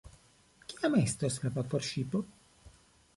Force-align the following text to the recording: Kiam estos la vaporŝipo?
Kiam 0.71 0.95
estos 1.01 1.37
la 1.43 1.51
vaporŝipo? 1.59 2.23